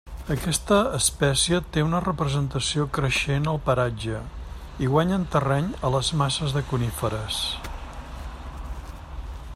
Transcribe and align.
Aquesta 0.33 0.77
espècie 0.99 1.59
té 1.75 1.83
una 1.87 1.99
representació 2.05 2.87
creixent 2.97 3.45
al 3.51 3.61
paratge, 3.69 4.23
i 4.87 4.91
guanyen 4.95 5.29
terreny 5.37 5.71
a 5.91 5.95
les 5.99 6.13
masses 6.23 6.57
de 6.59 6.67
coníferes. 6.73 7.41